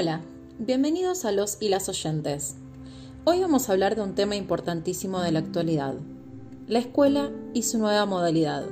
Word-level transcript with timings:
Hola, 0.00 0.20
bienvenidos 0.60 1.24
a 1.24 1.32
los 1.32 1.58
y 1.58 1.70
las 1.70 1.88
oyentes. 1.88 2.54
Hoy 3.24 3.40
vamos 3.40 3.68
a 3.68 3.72
hablar 3.72 3.96
de 3.96 4.02
un 4.02 4.14
tema 4.14 4.36
importantísimo 4.36 5.20
de 5.20 5.32
la 5.32 5.40
actualidad, 5.40 5.96
la 6.68 6.78
escuela 6.78 7.32
y 7.52 7.64
su 7.64 7.78
nueva 7.78 8.06
modalidad. 8.06 8.64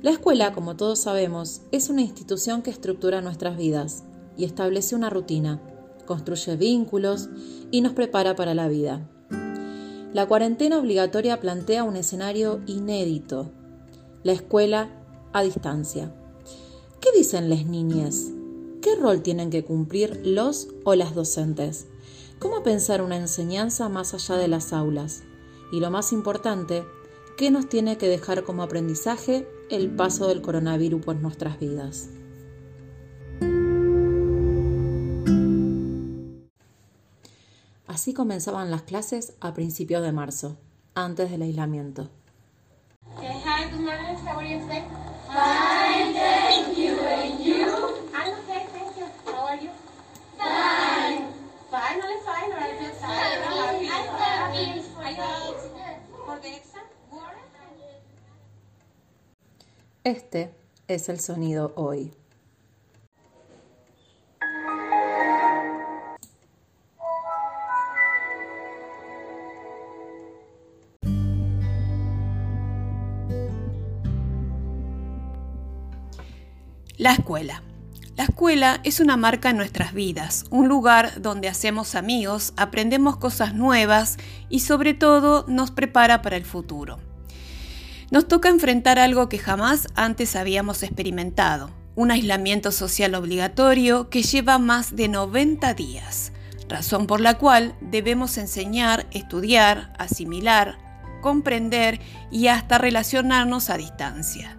La 0.00 0.10
escuela, 0.10 0.54
como 0.54 0.74
todos 0.74 1.00
sabemos, 1.00 1.60
es 1.70 1.90
una 1.90 2.00
institución 2.00 2.62
que 2.62 2.70
estructura 2.70 3.20
nuestras 3.20 3.58
vidas 3.58 4.04
y 4.38 4.44
establece 4.44 4.96
una 4.96 5.10
rutina, 5.10 5.60
construye 6.06 6.56
vínculos 6.56 7.28
y 7.70 7.82
nos 7.82 7.92
prepara 7.92 8.34
para 8.34 8.54
la 8.54 8.68
vida. 8.68 9.06
La 10.14 10.24
cuarentena 10.24 10.78
obligatoria 10.78 11.40
plantea 11.40 11.84
un 11.84 11.96
escenario 11.96 12.62
inédito, 12.66 13.52
la 14.22 14.32
escuela 14.32 14.88
a 15.34 15.42
distancia. 15.42 16.10
¿Qué 17.02 17.10
dicen 17.14 17.50
las 17.50 17.66
niñas? 17.66 18.32
¿Qué 18.82 18.96
rol 18.96 19.22
tienen 19.22 19.50
que 19.50 19.64
cumplir 19.64 20.20
los 20.24 20.66
o 20.82 20.96
las 20.96 21.14
docentes? 21.14 21.86
¿Cómo 22.40 22.64
pensar 22.64 23.00
una 23.00 23.16
enseñanza 23.16 23.88
más 23.88 24.12
allá 24.12 24.34
de 24.34 24.48
las 24.48 24.72
aulas? 24.72 25.22
Y 25.70 25.78
lo 25.78 25.88
más 25.92 26.12
importante, 26.12 26.82
¿qué 27.36 27.52
nos 27.52 27.68
tiene 27.68 27.96
que 27.96 28.08
dejar 28.08 28.42
como 28.42 28.64
aprendizaje 28.64 29.46
el 29.70 29.94
paso 29.94 30.26
del 30.26 30.42
coronavirus 30.42 31.00
por 31.00 31.14
nuestras 31.14 31.60
vidas? 31.60 32.08
Así 37.86 38.12
comenzaban 38.14 38.72
las 38.72 38.82
clases 38.82 39.34
a 39.40 39.54
principios 39.54 40.02
de 40.02 40.10
marzo, 40.10 40.56
antes 40.96 41.30
del 41.30 41.42
aislamiento. 41.42 42.10
Este 60.04 60.52
es 60.88 61.08
el 61.08 61.20
sonido 61.20 61.72
hoy. 61.76 62.12
La 76.98 77.12
escuela. 77.12 77.62
La 78.14 78.24
escuela 78.24 78.80
es 78.84 79.00
una 79.00 79.16
marca 79.16 79.48
en 79.48 79.56
nuestras 79.56 79.94
vidas, 79.94 80.44
un 80.50 80.68
lugar 80.68 81.22
donde 81.22 81.48
hacemos 81.48 81.94
amigos, 81.94 82.52
aprendemos 82.58 83.16
cosas 83.16 83.54
nuevas 83.54 84.18
y 84.50 84.60
sobre 84.60 84.92
todo 84.92 85.46
nos 85.48 85.70
prepara 85.70 86.20
para 86.20 86.36
el 86.36 86.44
futuro. 86.44 86.98
Nos 88.10 88.28
toca 88.28 88.50
enfrentar 88.50 88.98
algo 88.98 89.30
que 89.30 89.38
jamás 89.38 89.88
antes 89.94 90.36
habíamos 90.36 90.82
experimentado, 90.82 91.70
un 91.94 92.10
aislamiento 92.10 92.70
social 92.70 93.14
obligatorio 93.14 94.10
que 94.10 94.22
lleva 94.22 94.58
más 94.58 94.94
de 94.94 95.08
90 95.08 95.72
días, 95.72 96.32
razón 96.68 97.06
por 97.06 97.22
la 97.22 97.38
cual 97.38 97.74
debemos 97.80 98.36
enseñar, 98.36 99.06
estudiar, 99.12 99.94
asimilar, 99.98 100.76
comprender 101.22 101.98
y 102.30 102.48
hasta 102.48 102.76
relacionarnos 102.76 103.70
a 103.70 103.78
distancia. 103.78 104.58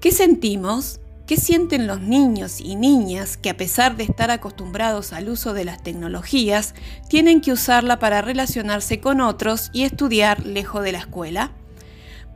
¿Qué 0.00 0.10
sentimos? 0.10 0.98
¿Qué 1.26 1.36
sienten 1.36 1.88
los 1.88 2.00
niños 2.00 2.60
y 2.60 2.76
niñas 2.76 3.36
que 3.36 3.50
a 3.50 3.56
pesar 3.56 3.96
de 3.96 4.04
estar 4.04 4.30
acostumbrados 4.30 5.12
al 5.12 5.28
uso 5.28 5.54
de 5.54 5.64
las 5.64 5.82
tecnologías, 5.82 6.72
tienen 7.08 7.40
que 7.40 7.50
usarla 7.50 7.98
para 7.98 8.22
relacionarse 8.22 9.00
con 9.00 9.20
otros 9.20 9.70
y 9.72 9.82
estudiar 9.82 10.46
lejos 10.46 10.84
de 10.84 10.92
la 10.92 10.98
escuela? 10.98 11.50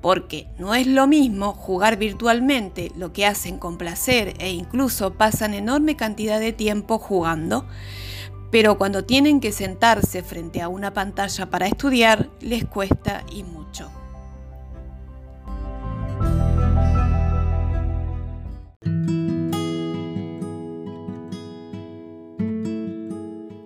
Porque 0.02 0.48
no 0.58 0.74
es 0.74 0.88
lo 0.88 1.06
mismo 1.06 1.52
jugar 1.52 1.98
virtualmente, 1.98 2.90
lo 2.96 3.12
que 3.12 3.26
hacen 3.26 3.58
con 3.58 3.78
placer 3.78 4.34
e 4.40 4.50
incluso 4.50 5.14
pasan 5.14 5.54
enorme 5.54 5.94
cantidad 5.94 6.40
de 6.40 6.52
tiempo 6.52 6.98
jugando, 6.98 7.66
pero 8.50 8.76
cuando 8.76 9.04
tienen 9.04 9.38
que 9.38 9.52
sentarse 9.52 10.24
frente 10.24 10.62
a 10.62 10.68
una 10.68 10.92
pantalla 10.92 11.48
para 11.48 11.68
estudiar, 11.68 12.28
les 12.40 12.64
cuesta 12.64 13.22
y 13.32 13.44
mucho. 13.44 13.99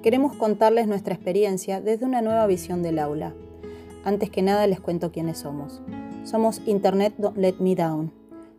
Queremos 0.04 0.36
contarles 0.36 0.86
nuestra 0.86 1.14
experiencia 1.14 1.80
desde 1.80 2.04
una 2.04 2.20
nueva 2.20 2.46
visión 2.46 2.82
del 2.82 2.98
aula. 2.98 3.32
Antes 4.04 4.28
que 4.28 4.42
nada 4.42 4.66
les 4.66 4.78
cuento 4.78 5.10
quiénes 5.10 5.38
somos. 5.38 5.80
Somos 6.24 6.60
Internet 6.66 7.14
Don't 7.16 7.38
Let 7.38 7.54
Me 7.58 7.74
Down, 7.74 8.12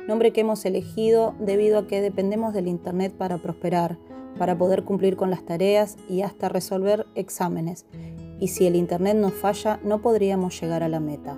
nombre 0.07 0.34
que 0.34 0.41
hemos 0.41 0.66
elegido 0.66 1.35
debido 1.38 1.78
a 1.78 1.85
que 1.85 2.01
dependemos 2.01 2.55
del 2.55 2.67
Internet 2.67 3.13
para 3.13 3.38
prosperar, 3.38 4.00
para 4.39 4.57
poder 4.57 4.85
cumplir 4.85 5.17
con 5.17 5.29
las 5.29 5.45
tareas 5.45 5.97
y 6.09 6.23
hasta 6.23 6.50
resolver 6.50 7.05
exámenes. 7.13 7.85
Y 8.39 8.47
si 8.47 8.66
el 8.66 8.75
Internet 8.75 9.16
nos 9.16 9.34
falla, 9.34 9.79
no 9.84 10.01
podríamos 10.01 10.59
llegar 10.59 10.81
a 10.81 10.89
la 10.89 11.00
meta. 11.00 11.38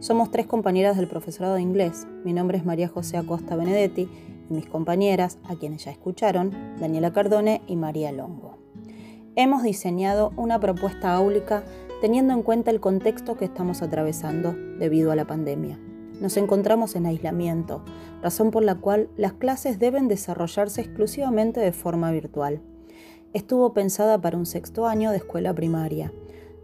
Somos 0.00 0.32
tres 0.32 0.48
compañeras 0.48 0.96
del 0.96 1.06
profesorado 1.06 1.54
de 1.54 1.62
inglés. 1.62 2.08
Mi 2.24 2.32
nombre 2.32 2.58
es 2.58 2.64
María 2.64 2.88
José 2.88 3.18
Acosta 3.18 3.54
Benedetti 3.54 4.08
y 4.50 4.52
mis 4.52 4.66
compañeras, 4.66 5.38
a 5.44 5.54
quienes 5.54 5.84
ya 5.84 5.92
escucharon, 5.92 6.50
Daniela 6.80 7.12
Cardone 7.12 7.62
y 7.68 7.76
María 7.76 8.10
Longo 8.10 8.47
hemos 9.38 9.62
diseñado 9.62 10.32
una 10.36 10.58
propuesta 10.58 11.14
áulica 11.14 11.62
teniendo 12.00 12.34
en 12.34 12.42
cuenta 12.42 12.72
el 12.72 12.80
contexto 12.80 13.36
que 13.36 13.44
estamos 13.44 13.82
atravesando 13.82 14.52
debido 14.80 15.12
a 15.12 15.16
la 15.16 15.28
pandemia. 15.28 15.78
Nos 16.20 16.36
encontramos 16.36 16.96
en 16.96 17.06
aislamiento, 17.06 17.84
razón 18.20 18.50
por 18.50 18.64
la 18.64 18.74
cual 18.74 19.08
las 19.16 19.34
clases 19.34 19.78
deben 19.78 20.08
desarrollarse 20.08 20.80
exclusivamente 20.80 21.60
de 21.60 21.70
forma 21.70 22.10
virtual. 22.10 22.60
Estuvo 23.32 23.72
pensada 23.74 24.20
para 24.20 24.36
un 24.36 24.44
sexto 24.44 24.88
año 24.88 25.12
de 25.12 25.18
escuela 25.18 25.54
primaria. 25.54 26.12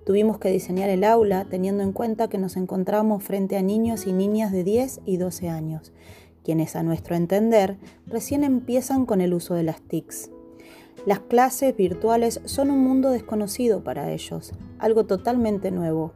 Tuvimos 0.04 0.38
que 0.38 0.50
diseñar 0.50 0.90
el 0.90 1.04
aula 1.04 1.46
teniendo 1.48 1.84
en 1.84 1.92
cuenta 1.92 2.28
que 2.28 2.38
nos 2.38 2.56
encontramos 2.56 3.22
frente 3.22 3.56
a 3.56 3.62
niños 3.62 4.08
y 4.08 4.12
niñas 4.12 4.50
de 4.50 4.64
10 4.64 5.02
y 5.04 5.18
12 5.18 5.48
años, 5.48 5.92
quienes 6.42 6.74
a 6.74 6.82
nuestro 6.82 7.14
entender 7.14 7.78
recién 8.08 8.42
empiezan 8.42 9.06
con 9.06 9.20
el 9.20 9.32
uso 9.32 9.54
de 9.54 9.62
las 9.62 9.80
TICs. 9.80 10.32
Las 11.06 11.21
clases 11.21 11.77
virtuales 11.77 12.41
son 12.44 12.71
un 12.71 12.82
mundo 12.82 13.10
desconocido 13.10 13.84
para 13.84 14.10
ellos, 14.12 14.53
algo 14.78 15.05
totalmente 15.05 15.71
nuevo, 15.71 16.12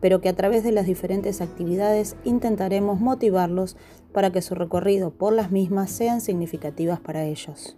pero 0.00 0.20
que 0.20 0.28
a 0.28 0.36
través 0.36 0.62
de 0.62 0.72
las 0.72 0.86
diferentes 0.86 1.40
actividades 1.40 2.16
intentaremos 2.24 3.00
motivarlos 3.00 3.76
para 4.12 4.30
que 4.30 4.42
su 4.42 4.54
recorrido 4.54 5.10
por 5.10 5.32
las 5.32 5.50
mismas 5.50 5.90
sean 5.90 6.20
significativas 6.20 7.00
para 7.00 7.24
ellos. 7.24 7.76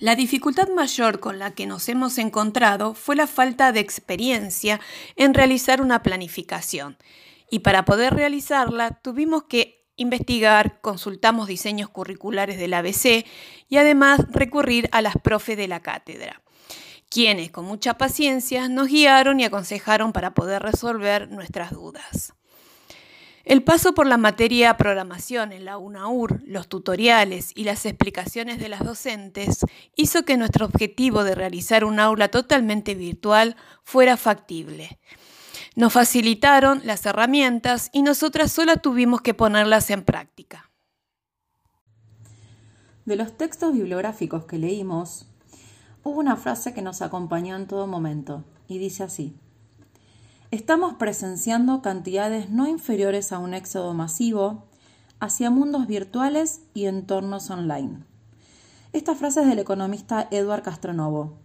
La 0.00 0.14
dificultad 0.14 0.68
mayor 0.68 1.18
con 1.18 1.40
la 1.40 1.50
que 1.50 1.66
nos 1.66 1.88
hemos 1.88 2.18
encontrado 2.18 2.94
fue 2.94 3.16
la 3.16 3.26
falta 3.26 3.72
de 3.72 3.80
experiencia 3.80 4.80
en 5.16 5.34
realizar 5.34 5.80
una 5.80 6.04
planificación. 6.04 6.96
Y 7.50 7.60
para 7.60 7.84
poder 7.84 8.14
realizarla 8.14 9.00
tuvimos 9.02 9.44
que 9.44 9.77
investigar, 9.98 10.80
consultamos 10.80 11.46
diseños 11.46 11.90
curriculares 11.90 12.58
del 12.58 12.72
ABC 12.72 13.26
y 13.68 13.76
además 13.76 14.20
recurrir 14.30 14.88
a 14.92 15.02
las 15.02 15.16
profes 15.16 15.58
de 15.58 15.68
la 15.68 15.80
cátedra, 15.80 16.40
quienes 17.10 17.50
con 17.50 17.66
mucha 17.66 17.98
paciencia 17.98 18.68
nos 18.68 18.88
guiaron 18.88 19.40
y 19.40 19.44
aconsejaron 19.44 20.12
para 20.12 20.32
poder 20.32 20.62
resolver 20.62 21.28
nuestras 21.28 21.72
dudas. 21.72 22.32
El 23.48 23.62
paso 23.62 23.94
por 23.94 24.06
la 24.06 24.18
materia 24.18 24.76
programación 24.76 25.52
en 25.52 25.64
la 25.64 25.78
UNAUR, 25.78 26.42
los 26.44 26.68
tutoriales 26.68 27.52
y 27.54 27.64
las 27.64 27.86
explicaciones 27.86 28.58
de 28.58 28.68
las 28.68 28.84
docentes 28.84 29.60
hizo 29.96 30.26
que 30.26 30.36
nuestro 30.36 30.66
objetivo 30.66 31.24
de 31.24 31.34
realizar 31.34 31.82
un 31.84 31.98
aula 31.98 32.28
totalmente 32.28 32.94
virtual 32.94 33.56
fuera 33.84 34.18
factible. 34.18 34.98
Nos 35.78 35.92
facilitaron 35.92 36.80
las 36.82 37.06
herramientas 37.06 37.88
y 37.92 38.02
nosotras 38.02 38.50
solo 38.50 38.78
tuvimos 38.78 39.20
que 39.20 39.32
ponerlas 39.32 39.90
en 39.90 40.02
práctica. 40.02 40.72
De 43.04 43.14
los 43.14 43.36
textos 43.36 43.72
bibliográficos 43.74 44.44
que 44.44 44.58
leímos, 44.58 45.28
hubo 46.02 46.18
una 46.18 46.34
frase 46.34 46.74
que 46.74 46.82
nos 46.82 47.00
acompañó 47.00 47.54
en 47.54 47.68
todo 47.68 47.86
momento 47.86 48.42
y 48.66 48.78
dice 48.78 49.04
así. 49.04 49.36
Estamos 50.50 50.94
presenciando 50.94 51.80
cantidades 51.80 52.50
no 52.50 52.66
inferiores 52.66 53.30
a 53.30 53.38
un 53.38 53.54
éxodo 53.54 53.94
masivo 53.94 54.66
hacia 55.20 55.48
mundos 55.48 55.86
virtuales 55.86 56.62
y 56.74 56.86
entornos 56.86 57.50
online. 57.50 58.00
Esta 58.92 59.14
frase 59.14 59.42
es 59.42 59.46
del 59.46 59.60
economista 59.60 60.26
Edward 60.32 60.64
Castronovo 60.64 61.38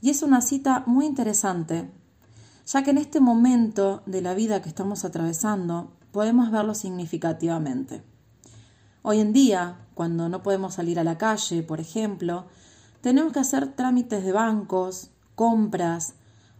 y 0.00 0.10
es 0.10 0.24
una 0.24 0.40
cita 0.40 0.82
muy 0.86 1.06
interesante 1.06 1.88
ya 2.72 2.84
que 2.84 2.92
en 2.92 2.98
este 2.98 3.18
momento 3.18 4.00
de 4.06 4.22
la 4.22 4.32
vida 4.32 4.62
que 4.62 4.68
estamos 4.68 5.04
atravesando 5.04 5.90
podemos 6.12 6.52
verlo 6.52 6.74
significativamente. 6.74 8.04
Hoy 9.02 9.18
en 9.18 9.32
día, 9.32 9.88
cuando 9.94 10.28
no 10.28 10.44
podemos 10.44 10.74
salir 10.74 11.00
a 11.00 11.04
la 11.04 11.18
calle, 11.18 11.64
por 11.64 11.80
ejemplo, 11.80 12.46
tenemos 13.00 13.32
que 13.32 13.40
hacer 13.40 13.74
trámites 13.74 14.24
de 14.24 14.30
bancos, 14.30 15.10
compras 15.34 16.14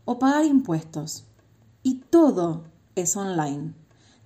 o 0.05 0.19
pagar 0.19 0.45
impuestos. 0.47 1.27
Y 1.85 2.01
todo 2.11 2.65
es 2.97 3.17
online. 3.17 3.75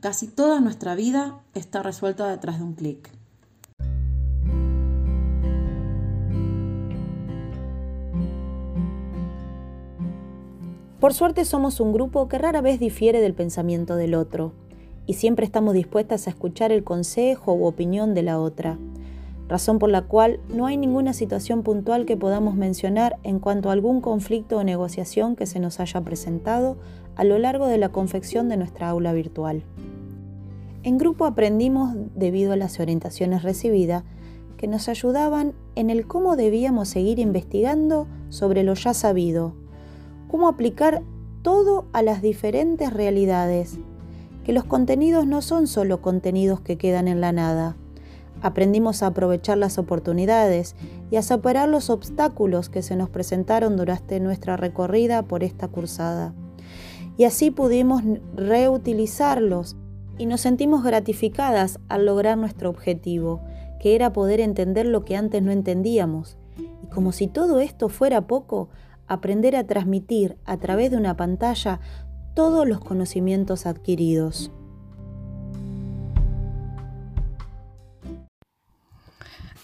Casi 0.00 0.26
toda 0.26 0.60
nuestra 0.60 0.94
vida 0.94 1.42
está 1.52 1.82
resuelta 1.82 2.28
detrás 2.28 2.58
de 2.58 2.64
un 2.64 2.75
clic. 2.75 3.10
Por 11.04 11.12
suerte 11.12 11.44
somos 11.44 11.80
un 11.80 11.92
grupo 11.92 12.28
que 12.28 12.38
rara 12.38 12.62
vez 12.62 12.80
difiere 12.80 13.20
del 13.20 13.34
pensamiento 13.34 13.94
del 13.94 14.14
otro 14.14 14.52
y 15.04 15.12
siempre 15.12 15.44
estamos 15.44 15.74
dispuestas 15.74 16.26
a 16.26 16.30
escuchar 16.30 16.72
el 16.72 16.82
consejo 16.82 17.52
u 17.52 17.66
opinión 17.66 18.14
de 18.14 18.22
la 18.22 18.40
otra, 18.40 18.78
razón 19.46 19.78
por 19.78 19.90
la 19.90 20.00
cual 20.00 20.40
no 20.48 20.64
hay 20.64 20.78
ninguna 20.78 21.12
situación 21.12 21.62
puntual 21.62 22.06
que 22.06 22.16
podamos 22.16 22.54
mencionar 22.54 23.18
en 23.22 23.38
cuanto 23.38 23.68
a 23.68 23.72
algún 23.72 24.00
conflicto 24.00 24.56
o 24.56 24.64
negociación 24.64 25.36
que 25.36 25.44
se 25.44 25.60
nos 25.60 25.78
haya 25.78 26.00
presentado 26.00 26.78
a 27.16 27.24
lo 27.24 27.38
largo 27.38 27.66
de 27.66 27.76
la 27.76 27.90
confección 27.90 28.48
de 28.48 28.56
nuestra 28.56 28.88
aula 28.88 29.12
virtual. 29.12 29.62
En 30.84 30.96
grupo 30.96 31.26
aprendimos, 31.26 31.94
debido 32.14 32.54
a 32.54 32.56
las 32.56 32.80
orientaciones 32.80 33.42
recibidas, 33.42 34.04
que 34.56 34.68
nos 34.68 34.88
ayudaban 34.88 35.52
en 35.74 35.90
el 35.90 36.06
cómo 36.06 36.34
debíamos 36.34 36.88
seguir 36.88 37.18
investigando 37.18 38.06
sobre 38.30 38.62
lo 38.62 38.72
ya 38.72 38.94
sabido, 38.94 39.52
cómo 40.34 40.48
aplicar 40.48 41.00
todo 41.42 41.84
a 41.92 42.02
las 42.02 42.20
diferentes 42.20 42.92
realidades, 42.92 43.78
que 44.42 44.52
los 44.52 44.64
contenidos 44.64 45.28
no 45.28 45.42
son 45.42 45.69
solo 45.69 46.02
contenidos 46.02 46.60
que 46.60 46.76
quedan 46.76 47.06
en 47.06 47.20
la 47.20 47.31
nada. 47.31 47.76
Aprendimos 48.42 49.04
a 49.04 49.06
aprovechar 49.06 49.58
las 49.58 49.78
oportunidades 49.78 50.75
y 51.12 51.14
a 51.19 51.22
superar 51.22 51.69
los 51.69 51.88
obstáculos 51.88 52.69
que 52.69 52.82
se 52.82 52.96
nos 52.96 53.10
presentaron 53.10 53.76
durante 53.76 54.19
nuestra 54.19 54.56
recorrida 54.56 55.22
por 55.22 55.44
esta 55.44 55.69
cursada. 55.69 56.34
Y 57.16 57.26
así 57.26 57.52
pudimos 57.52 58.02
reutilizarlos 58.34 59.76
y 60.19 60.26
nos 60.26 60.40
sentimos 60.40 60.82
gratificadas 60.82 61.78
al 61.88 62.06
lograr 62.06 62.38
nuestro 62.38 62.70
objetivo, 62.70 63.40
que 63.78 63.94
era 63.94 64.12
poder 64.12 64.40
entender 64.40 64.86
lo 64.86 65.04
que 65.04 65.14
antes 65.14 65.44
no 65.44 65.52
entendíamos. 65.52 66.36
Y 66.82 66.88
como 66.88 67.12
si 67.12 67.28
todo 67.28 67.60
esto 67.60 67.88
fuera 67.88 68.22
poco, 68.22 68.69
aprender 69.06 69.56
a 69.56 69.66
transmitir 69.66 70.36
a 70.44 70.56
través 70.58 70.90
de 70.90 70.96
una 70.96 71.16
pantalla 71.16 71.80
todos 72.34 72.66
los 72.66 72.80
conocimientos 72.80 73.66
adquiridos. 73.66 74.50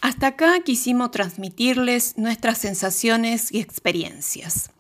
Hasta 0.01 0.29
acá 0.29 0.61
quisimos 0.65 1.11
transmitirles 1.11 2.17
nuestras 2.17 2.59
sensaciones 2.59 3.53
y 3.53 3.61
experiencias. 3.61 4.71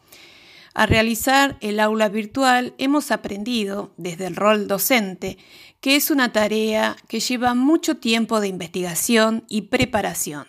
Al 0.72 0.88
realizar 0.88 1.58
el 1.60 1.80
aula 1.80 2.08
virtual 2.08 2.74
hemos 2.78 3.10
aprendido, 3.10 3.92
desde 3.96 4.26
el 4.26 4.36
rol 4.36 4.68
docente, 4.68 5.36
que 5.80 5.96
es 5.96 6.10
una 6.10 6.32
tarea 6.32 6.96
que 7.08 7.20
lleva 7.20 7.54
mucho 7.54 7.96
tiempo 7.96 8.40
de 8.40 8.48
investigación 8.48 9.44
y 9.48 9.62
preparación, 9.62 10.46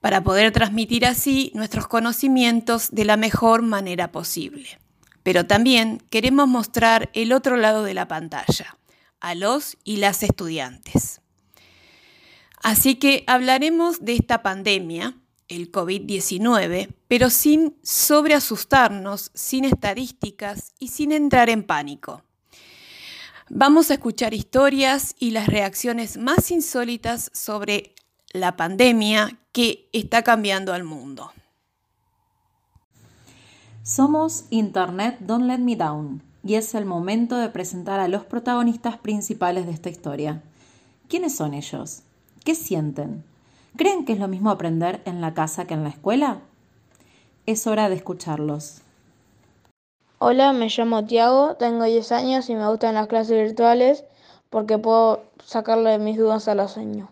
para 0.00 0.22
poder 0.22 0.52
transmitir 0.52 1.06
así 1.06 1.50
nuestros 1.54 1.88
conocimientos 1.88 2.90
de 2.92 3.04
la 3.04 3.16
mejor 3.16 3.62
manera 3.62 4.12
posible 4.12 4.78
pero 5.26 5.44
también 5.44 6.00
queremos 6.08 6.46
mostrar 6.46 7.10
el 7.12 7.32
otro 7.32 7.56
lado 7.56 7.82
de 7.82 7.94
la 7.94 8.06
pantalla, 8.06 8.78
a 9.18 9.34
los 9.34 9.76
y 9.82 9.96
las 9.96 10.22
estudiantes. 10.22 11.20
Así 12.62 12.94
que 12.94 13.24
hablaremos 13.26 14.04
de 14.04 14.14
esta 14.14 14.44
pandemia, 14.44 15.16
el 15.48 15.72
COVID-19, 15.72 16.94
pero 17.08 17.28
sin 17.28 17.76
sobreasustarnos, 17.82 19.32
sin 19.34 19.64
estadísticas 19.64 20.74
y 20.78 20.88
sin 20.88 21.10
entrar 21.10 21.50
en 21.50 21.64
pánico. 21.64 22.22
Vamos 23.50 23.90
a 23.90 23.94
escuchar 23.94 24.32
historias 24.32 25.16
y 25.18 25.32
las 25.32 25.48
reacciones 25.48 26.18
más 26.18 26.52
insólitas 26.52 27.32
sobre 27.34 27.96
la 28.30 28.56
pandemia 28.56 29.40
que 29.56 29.88
está 29.94 30.22
cambiando 30.22 30.74
al 30.74 30.84
mundo. 30.84 31.32
Somos 33.82 34.44
Internet 34.50 35.16
Don't 35.20 35.46
Let 35.46 35.60
Me 35.60 35.76
Down 35.76 36.22
y 36.44 36.56
es 36.56 36.74
el 36.74 36.84
momento 36.84 37.38
de 37.38 37.48
presentar 37.48 37.98
a 37.98 38.08
los 38.08 38.22
protagonistas 38.26 38.98
principales 38.98 39.64
de 39.64 39.72
esta 39.72 39.88
historia. 39.88 40.42
¿Quiénes 41.08 41.36
son 41.36 41.54
ellos? 41.54 42.02
¿Qué 42.44 42.54
sienten? 42.54 43.24
¿Creen 43.78 44.04
que 44.04 44.12
es 44.12 44.18
lo 44.18 44.28
mismo 44.28 44.50
aprender 44.50 45.00
en 45.06 45.22
la 45.22 45.32
casa 45.32 45.66
que 45.66 45.72
en 45.72 45.84
la 45.84 45.88
escuela? 45.88 46.40
Es 47.46 47.66
hora 47.66 47.88
de 47.88 47.94
escucharlos. 47.94 48.82
Hola, 50.18 50.52
me 50.52 50.68
llamo 50.68 51.06
Tiago, 51.06 51.54
tengo 51.54 51.84
10 51.84 52.12
años 52.12 52.50
y 52.50 52.54
me 52.54 52.68
gustan 52.68 52.92
las 52.92 53.06
clases 53.06 53.42
virtuales 53.42 54.04
porque 54.50 54.76
puedo 54.76 55.22
sacarle 55.42 55.98
mis 55.98 56.18
dudas 56.18 56.46
a 56.46 56.54
los 56.54 56.72
sueño. 56.72 57.08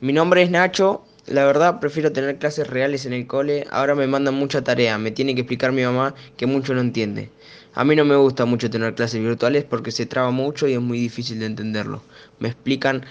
Mi 0.00 0.12
nombre 0.12 0.42
es 0.42 0.50
Nacho, 0.50 1.06
la 1.28 1.44
verdad, 1.44 1.80
prefiero 1.80 2.12
tener 2.12 2.38
clases 2.38 2.68
reales 2.68 3.04
en 3.06 3.12
el 3.12 3.26
cole. 3.26 3.66
Ahora 3.70 3.94
me 3.94 4.06
mandan 4.06 4.34
mucha 4.34 4.62
tarea. 4.62 4.96
Me 4.98 5.10
tiene 5.10 5.34
que 5.34 5.40
explicar 5.42 5.72
mi 5.72 5.82
mamá 5.82 6.14
que 6.36 6.46
mucho 6.46 6.74
no 6.74 6.80
entiende. 6.80 7.30
A 7.74 7.84
mí 7.84 7.96
no 7.96 8.04
me 8.04 8.16
gusta 8.16 8.44
mucho 8.44 8.70
tener 8.70 8.94
clases 8.94 9.20
virtuales 9.20 9.64
porque 9.64 9.90
se 9.90 10.06
traba 10.06 10.30
mucho 10.30 10.66
y 10.68 10.74
es 10.74 10.80
muy 10.80 10.98
difícil 10.98 11.40
de 11.40 11.46
entenderlo. 11.46 12.02
Me 12.38 12.48
explican, 12.48 13.04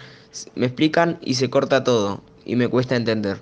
me 0.56 0.66
explican 0.66 1.20
y 1.22 1.36
se 1.36 1.50
corta 1.50 1.84
todo 1.84 2.24
y 2.46 2.56
me 2.56 2.68
cuesta 2.68 2.96
entender. 2.96 3.38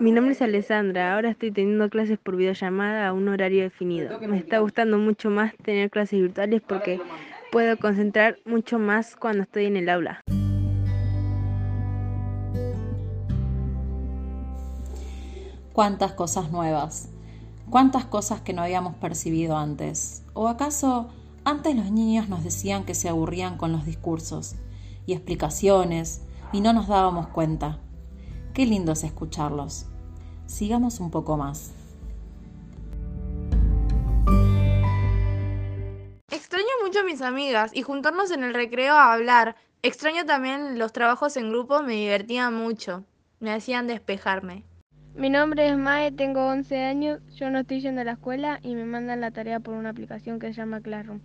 Mi 0.00 0.12
nombre 0.12 0.32
es 0.32 0.42
Alessandra, 0.42 1.14
ahora 1.14 1.30
estoy 1.30 1.50
teniendo 1.50 1.90
clases 1.90 2.18
por 2.18 2.36
videollamada 2.36 3.08
a 3.08 3.12
un 3.12 3.28
horario 3.28 3.62
definido. 3.62 4.18
Me 4.20 4.38
está 4.38 4.60
gustando 4.60 4.96
mucho 4.96 5.28
más 5.28 5.52
tener 5.64 5.90
clases 5.90 6.20
virtuales 6.20 6.62
porque 6.66 7.00
puedo 7.50 7.76
concentrar 7.76 8.38
mucho 8.44 8.78
más 8.78 9.16
cuando 9.16 9.42
estoy 9.42 9.66
en 9.66 9.76
el 9.76 9.88
aula. 9.88 10.22
Cuántas 15.78 16.12
cosas 16.12 16.50
nuevas, 16.50 17.08
cuántas 17.70 18.04
cosas 18.04 18.40
que 18.40 18.52
no 18.52 18.62
habíamos 18.62 18.96
percibido 18.96 19.56
antes. 19.56 20.24
¿O 20.34 20.48
acaso 20.48 21.08
antes 21.44 21.76
los 21.76 21.92
niños 21.92 22.28
nos 22.28 22.42
decían 22.42 22.84
que 22.84 22.96
se 22.96 23.08
aburrían 23.08 23.56
con 23.56 23.70
los 23.70 23.84
discursos 23.86 24.56
y 25.06 25.12
explicaciones 25.12 26.22
y 26.50 26.62
no 26.62 26.72
nos 26.72 26.88
dábamos 26.88 27.28
cuenta? 27.28 27.78
Qué 28.54 28.66
lindo 28.66 28.90
es 28.90 29.04
escucharlos. 29.04 29.86
Sigamos 30.46 30.98
un 30.98 31.12
poco 31.12 31.36
más. 31.36 31.70
Extraño 36.32 36.66
mucho 36.82 36.98
a 36.98 37.04
mis 37.04 37.22
amigas 37.22 37.70
y 37.72 37.82
juntarnos 37.82 38.32
en 38.32 38.42
el 38.42 38.52
recreo 38.52 38.94
a 38.94 39.12
hablar. 39.12 39.54
Extraño 39.82 40.26
también 40.26 40.76
los 40.76 40.92
trabajos 40.92 41.36
en 41.36 41.50
grupo, 41.50 41.84
me 41.84 41.92
divertían 41.92 42.52
mucho. 42.52 43.04
Me 43.38 43.52
hacían 43.52 43.86
despejarme. 43.86 44.64
Mi 45.18 45.30
nombre 45.30 45.66
es 45.66 45.76
Mae, 45.76 46.12
tengo 46.12 46.46
11 46.46 46.76
años, 46.76 47.18
yo 47.34 47.50
no 47.50 47.58
estoy 47.58 47.80
yendo 47.80 48.02
a 48.02 48.04
la 48.04 48.12
escuela 48.12 48.60
y 48.62 48.76
me 48.76 48.84
mandan 48.84 49.20
la 49.20 49.32
tarea 49.32 49.58
por 49.58 49.74
una 49.74 49.88
aplicación 49.88 50.38
que 50.38 50.46
se 50.46 50.52
llama 50.52 50.80
Classroom. 50.80 51.18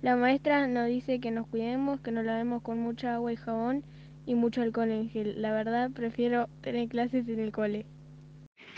La 0.00 0.16
maestra 0.16 0.66
nos 0.66 0.88
dice 0.88 1.20
que 1.20 1.30
nos 1.30 1.46
cuidemos, 1.48 2.00
que 2.00 2.10
nos 2.10 2.24
lavemos 2.24 2.62
con 2.62 2.78
mucha 2.78 3.16
agua 3.16 3.34
y 3.34 3.36
jabón 3.36 3.84
y 4.24 4.34
mucho 4.34 4.62
alcohol 4.62 4.90
en 4.90 5.10
gel. 5.10 5.42
La 5.42 5.52
verdad, 5.52 5.90
prefiero 5.90 6.48
tener 6.62 6.88
clases 6.88 7.28
en 7.28 7.38
el 7.38 7.52
cole. 7.52 7.84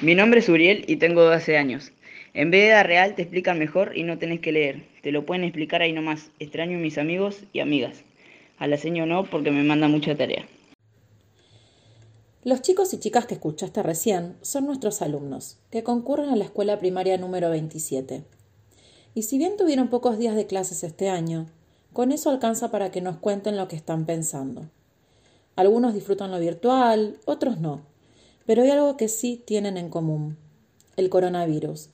Mi 0.02 0.16
nombre 0.16 0.40
es 0.40 0.49
Uriel 0.49 0.85
y 0.88 0.96
tengo 0.96 1.23
12 1.23 1.56
años. 1.56 1.92
En 2.35 2.50
vida 2.50 2.82
real 2.82 3.14
te 3.14 3.23
explican 3.23 3.61
mejor 3.61 3.92
y 3.94 4.02
no 4.02 4.18
tenés 4.18 4.40
que 4.40 4.50
leer. 4.50 4.82
Te 5.00 5.12
lo 5.12 5.25
pueden 5.25 5.44
explicar 5.44 5.80
ahí 5.80 5.92
nomás. 5.92 6.32
Extraño 6.40 6.76
a 6.78 6.80
mis 6.80 6.99
amigos 6.99 7.44
y 7.52 7.61
amigas. 7.61 8.02
A 8.58 8.66
la 8.66 8.78
seño 8.78 9.06
no 9.06 9.26
porque 9.26 9.52
me 9.52 9.62
manda 9.62 9.87
mucha 9.87 10.16
tarea. 10.16 10.44
Los 12.47 12.62
chicos 12.62 12.95
y 12.95 12.99
chicas 12.99 13.26
que 13.26 13.35
escuchaste 13.35 13.83
recién 13.83 14.37
son 14.41 14.67
nuestros 14.67 15.03
alumnos, 15.03 15.57
que 15.69 15.83
concurren 15.83 16.29
a 16.29 16.37
la 16.37 16.45
escuela 16.45 16.79
primaria 16.79 17.19
número 17.19 17.50
27. 17.50 18.23
Y 19.15 19.25
si 19.25 19.37
bien 19.37 19.57
tuvieron 19.57 19.88
pocos 19.88 20.17
días 20.17 20.37
de 20.37 20.47
clases 20.47 20.85
este 20.85 21.09
año, 21.09 21.47
con 21.93 22.12
eso 22.12 22.31
alcanza 22.31 22.71
para 22.71 22.93
que 22.93 23.00
nos 23.00 23.17
cuenten 23.17 23.57
lo 23.57 23.67
que 23.67 23.75
están 23.75 24.07
pensando. 24.07 24.71
Algunos 25.57 25.93
disfrutan 25.93 26.31
lo 26.31 26.38
virtual, 26.38 27.19
otros 27.25 27.59
no, 27.59 27.83
pero 28.47 28.62
hay 28.62 28.71
algo 28.71 28.97
que 28.97 29.09
sí 29.09 29.43
tienen 29.45 29.76
en 29.76 29.91
común, 29.91 30.37
el 30.97 31.11
coronavirus, 31.11 31.88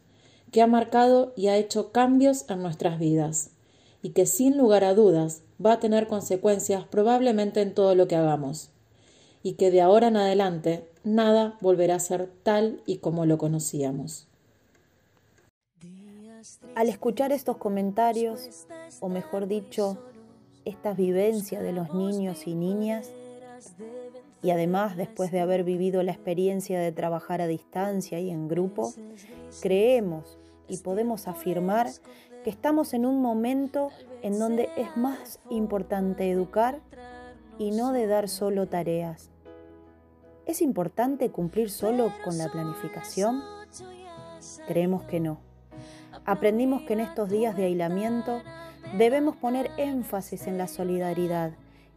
que 0.51 0.61
ha 0.61 0.67
marcado 0.67 1.33
y 1.35 1.47
ha 1.47 1.57
hecho 1.57 1.93
cambios 1.93 2.45
en 2.51 2.61
nuestras 2.61 2.99
vidas, 2.99 3.53
y 4.03 4.11
que 4.11 4.27
sin 4.27 4.59
lugar 4.59 4.85
a 4.85 4.93
dudas 4.93 5.45
va 5.65 5.73
a 5.73 5.81
tener 5.81 6.09
consecuencias 6.09 6.85
probablemente 6.85 7.63
en 7.63 7.73
todo 7.73 7.95
lo 7.95 8.07
que 8.07 8.17
hagamos 8.17 8.69
y 9.43 9.55
que 9.55 9.71
de 9.71 9.81
ahora 9.81 10.09
en 10.09 10.17
adelante 10.17 10.89
nada 11.05 11.57
volverá 11.61 11.97
a 11.97 12.01
ser 12.01 12.31
tal 12.43 12.83
y 12.87 12.99
como 12.99 13.27
lo 13.27 13.39
conocíamos. 13.39 14.29
Al 16.75 16.89
escuchar 16.89 17.33
estos 17.33 17.57
comentarios, 17.57 18.67
o 19.01 19.09
mejor 19.09 19.47
dicho, 19.47 19.99
estas 20.65 20.97
vivencias 20.97 21.63
de 21.63 21.73
los 21.73 21.93
niños 21.95 22.47
y 22.47 22.55
niñas, 22.55 23.11
Y 24.45 24.51
además, 24.51 24.97
después 24.97 25.31
de 25.31 25.39
haber 25.39 25.63
vivido 25.63 26.03
la 26.03 26.11
experiencia 26.11 26.81
de 26.81 26.91
trabajar 26.91 27.41
a 27.41 27.47
distancia 27.47 28.19
y 28.19 28.29
en 28.29 28.49
grupo, 28.49 28.93
creemos 29.61 30.37
y 30.67 30.79
podemos 30.79 31.29
afirmar 31.29 31.89
que 32.43 32.51
estamos 32.51 32.93
en 32.93 33.07
un 33.07 33.23
momento 33.23 33.91
en 34.23 34.41
donde 34.41 34.69
es 34.77 34.97
más 34.97 35.39
importante 35.49 36.29
educar 36.29 36.81
y 37.57 37.71
no 37.71 37.93
de 37.93 38.09
dar 38.09 38.29
solo 38.29 38.67
tareas. 38.67 39.32
¿Es 40.45 40.61
importante 40.61 41.31
cumplir 41.31 41.71
solo 41.71 42.13
con 42.25 42.37
la 42.37 42.49
planificación? 42.51 43.43
Creemos 44.67 45.05
que 45.05 45.21
no. 45.21 45.39
Aprendimos 46.25 46.83
que 46.83 46.95
en 46.95 47.01
estos 47.01 47.31
días 47.31 47.57
de 47.57 47.67
aislamiento 47.67 48.43
debemos 48.99 49.37
poner 49.37 49.71
énfasis 49.77 50.49
en 50.49 50.59
la 50.59 50.67
solidaridad 50.67 51.53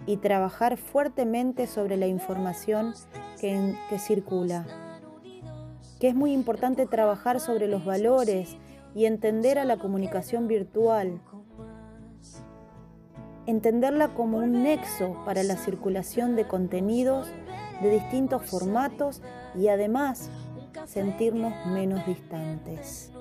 y 0.06 0.18
trabajar 0.18 0.78
fuertemente 0.78 1.66
sobre 1.66 1.98
la 1.98 2.06
información 2.06 2.94
que, 3.40 3.76
circula. 3.98 4.68
Que 6.00 6.10
es 6.10 6.16
muy 6.16 6.32
importante 6.32 6.86
trabajar 6.86 7.40
sobre 7.40 7.68
los 7.68 7.84
valores 7.84 8.58
y 8.94 9.06
entender 9.06 9.58
a 9.58 9.66
la 9.66 9.78
comunicación 9.78 10.48
virtual. 10.48 11.20
Entenderla 13.48 14.10
como 14.10 14.38
un 14.38 14.64
nexo 14.64 15.18
para 15.26 15.42
la 15.42 15.58
circulación 15.58 16.36
de 16.36 16.48
contenidos 16.48 17.28
de 17.82 17.92
distintos 17.92 18.46
formatos 18.50 19.22
y 19.56 19.68
además 19.68 20.30
sentirnos 20.88 21.54
menos 21.68 22.06
distantes. 22.06 23.12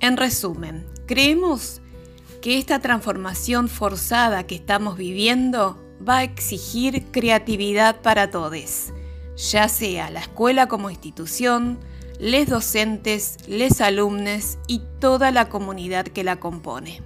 En 0.00 0.18
resumen, 0.18 0.86
creemos 1.06 1.80
que 2.42 2.58
esta 2.58 2.78
transformación 2.78 3.68
forzada 3.68 4.46
que 4.46 4.54
estamos 4.54 4.98
viviendo 4.98 5.82
va 6.06 6.18
a 6.18 6.24
exigir 6.24 7.06
creatividad 7.10 8.02
para 8.02 8.30
todos, 8.30 8.92
ya 9.34 9.66
sea 9.70 10.10
la 10.10 10.20
escuela 10.20 10.68
como 10.68 10.90
institución, 10.90 11.78
les 12.18 12.48
docentes, 12.48 13.36
les 13.48 13.80
alumnos 13.80 14.58
y 14.66 14.82
toda 15.00 15.30
la 15.30 15.48
comunidad 15.48 16.06
que 16.06 16.24
la 16.24 16.38
compone. 16.38 17.02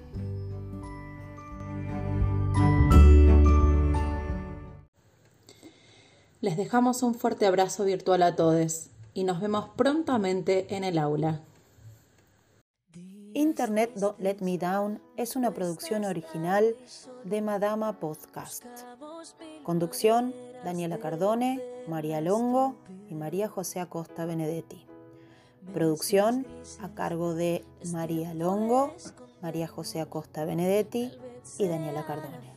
Les 6.41 6.55
dejamos 6.55 7.03
un 7.03 7.15
fuerte 7.15 7.45
abrazo 7.45 7.83
virtual 7.83 8.23
a 8.23 8.35
todos 8.35 8.87
y 9.13 9.25
nos 9.25 9.41
vemos 9.41 9.69
prontamente 9.75 10.73
en 10.75 10.83
el 10.85 10.97
aula. 10.97 11.41
Internet 13.33 13.91
Don't 13.95 14.19
Let 14.19 14.37
Me 14.39 14.57
Down 14.57 15.01
es 15.17 15.35
una 15.35 15.53
producción 15.53 16.05
original 16.05 16.75
de 17.25 17.41
Madama 17.41 17.99
Podcast. 17.99 18.63
Conducción, 19.63 20.33
Daniela 20.63 20.97
Cardone, 20.97 21.61
María 21.87 22.21
Longo 22.21 22.75
y 23.09 23.15
María 23.15 23.47
José 23.47 23.81
Acosta 23.81 24.25
Benedetti. 24.25 24.88
Producción 25.73 26.47
a 26.81 26.89
cargo 26.89 27.35
de 27.35 27.63
María 27.91 28.33
Longo, 28.33 28.93
María 29.41 29.67
José 29.67 30.01
Acosta 30.01 30.43
Benedetti 30.43 31.11
y 31.59 31.67
Daniela 31.67 32.05
Cardone. 32.05 32.53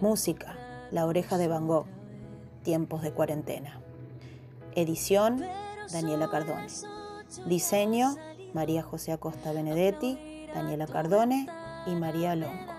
Música, 0.00 0.56
La 0.92 1.06
oreja 1.06 1.38
de 1.38 1.48
Van 1.48 1.66
Gogh, 1.66 1.86
Tiempos 2.62 3.02
de 3.02 3.12
cuarentena. 3.12 3.80
Edición, 4.76 5.42
Daniela 5.92 6.30
Cardone. 6.30 6.68
Diseño, 7.46 8.16
María 8.52 8.82
José 8.82 9.10
Acosta 9.12 9.52
Benedetti, 9.52 10.46
Daniela 10.54 10.86
Cardone 10.86 11.48
y 11.86 11.94
María 11.96 12.36
Longo. 12.36 12.72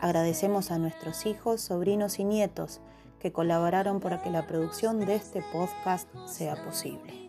Agradecemos 0.00 0.70
a 0.70 0.78
nuestros 0.78 1.26
hijos, 1.26 1.60
sobrinos 1.60 2.20
y 2.20 2.24
nietos 2.24 2.80
que 3.18 3.32
colaboraron 3.32 3.98
para 3.98 4.22
que 4.22 4.30
la 4.30 4.46
producción 4.46 5.00
de 5.00 5.16
este 5.16 5.42
podcast 5.52 6.08
sea 6.26 6.62
posible. 6.64 7.28